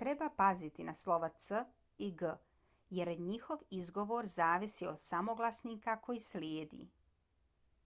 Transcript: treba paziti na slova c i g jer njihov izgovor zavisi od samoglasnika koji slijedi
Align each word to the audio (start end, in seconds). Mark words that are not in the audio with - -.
treba 0.00 0.26
paziti 0.40 0.82
na 0.88 0.94
slova 1.02 1.28
c 1.44 1.62
i 2.06 2.08
g 2.22 2.32
jer 2.98 3.10
njihov 3.28 3.64
izgovor 3.78 4.28
zavisi 4.32 4.88
od 4.92 5.00
samoglasnika 5.04 5.96
koji 6.10 6.20
slijedi 6.28 6.82